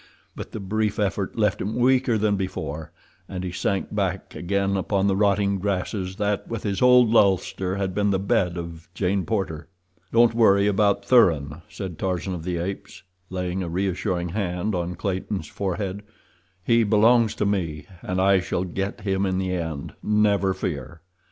[0.35, 2.91] But the brief effort left him weaker than before,
[3.29, 7.93] and he sank back again upon the rotting grasses that, with his old ulster, had
[7.93, 9.67] been the bed of Jane Porter.
[10.11, 15.45] "Don't worry about Thuran," said Tarzan of the Apes, laying a reassuring hand on Clayton's
[15.47, 16.01] forehead.
[16.63, 21.01] "He belongs to me, and I shall get him in the end, never fear."